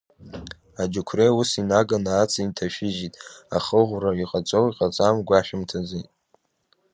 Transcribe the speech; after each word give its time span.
Аџьықәреи 0.81 1.31
ус 1.39 1.51
инаганы 1.61 2.11
аца 2.13 2.39
инҭашәыжьит, 2.41 3.13
ахыӷәра 3.55 4.27
ҟаҵоу 4.31 4.65
иҟаҵаму 4.69 5.25
гәашәымҭаӡеит. 5.27 6.09